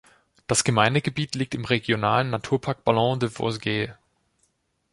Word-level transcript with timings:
Das 0.47 0.63
Gemeindegebiet 0.63 1.35
liegt 1.35 1.53
im 1.53 1.63
Regionalen 1.63 2.31
Naturpark 2.31 2.83
Ballons 2.83 3.19
des 3.19 3.33
Vosges. 3.33 3.89